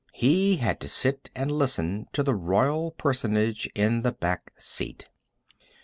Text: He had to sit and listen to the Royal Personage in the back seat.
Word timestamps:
He 0.13 0.55
had 0.55 0.79
to 0.79 0.87
sit 0.89 1.29
and 1.35 1.51
listen 1.51 2.07
to 2.13 2.23
the 2.23 2.33
Royal 2.33 2.89
Personage 2.89 3.67
in 3.75 4.01
the 4.01 4.11
back 4.11 4.51
seat. 4.57 5.05